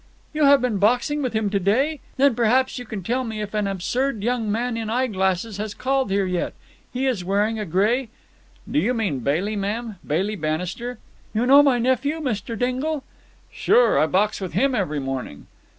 [0.33, 1.99] "You have been boxing with him to day?
[2.17, 5.75] Then perhaps you can tell me if an absurd young man in eye glasses has
[5.75, 6.55] called here yet?
[6.91, 8.09] He is wearing a grey——"
[8.71, 9.97] "Do you mean Bailey, ma'am.
[10.03, 10.97] Bailey Bannister?"
[11.35, 12.57] "You know my nephew, Mr.
[12.57, 13.03] Dingle?"
[13.51, 13.99] "Sure.
[13.99, 15.45] I box with him every morning."